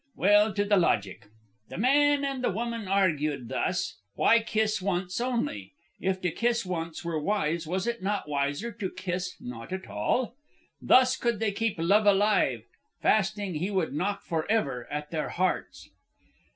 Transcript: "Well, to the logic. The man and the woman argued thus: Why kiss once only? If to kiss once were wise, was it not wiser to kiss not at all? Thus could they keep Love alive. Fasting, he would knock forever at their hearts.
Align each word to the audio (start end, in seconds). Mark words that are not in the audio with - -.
"Well, 0.15 0.51
to 0.55 0.65
the 0.65 0.77
logic. 0.77 1.27
The 1.69 1.77
man 1.77 2.25
and 2.25 2.43
the 2.43 2.49
woman 2.49 2.87
argued 2.87 3.49
thus: 3.49 3.99
Why 4.15 4.39
kiss 4.39 4.81
once 4.81 5.21
only? 5.21 5.73
If 5.99 6.19
to 6.21 6.31
kiss 6.31 6.65
once 6.65 7.05
were 7.05 7.19
wise, 7.21 7.67
was 7.67 7.85
it 7.85 8.01
not 8.01 8.27
wiser 8.27 8.71
to 8.71 8.89
kiss 8.89 9.35
not 9.39 9.71
at 9.71 9.87
all? 9.87 10.33
Thus 10.81 11.15
could 11.15 11.39
they 11.39 11.51
keep 11.51 11.75
Love 11.77 12.07
alive. 12.07 12.63
Fasting, 12.99 13.53
he 13.53 13.69
would 13.69 13.93
knock 13.93 14.23
forever 14.23 14.87
at 14.89 15.11
their 15.11 15.29
hearts. 15.29 15.91